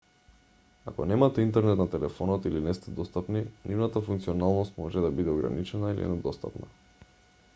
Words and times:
ако 0.91 1.05
немате 1.09 1.43
интернет 1.47 1.81
на 1.81 1.85
телефонот 1.95 2.47
или 2.51 2.61
не 2.69 2.73
сте 2.79 2.93
достапни 3.01 3.43
нивната 3.73 4.03
функционалност 4.09 4.77
може 4.81 5.03
да 5.05 5.11
биде 5.21 5.31
ограничена 5.37 5.91
или 5.95 6.07
недостапна 6.07 6.67